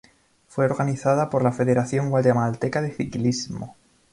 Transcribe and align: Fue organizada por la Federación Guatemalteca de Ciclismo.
Fue 0.47 0.65
organizada 0.65 1.29
por 1.29 1.43
la 1.43 1.51
Federación 1.51 2.09
Guatemalteca 2.09 2.81
de 2.81 2.89
Ciclismo. 2.91 3.75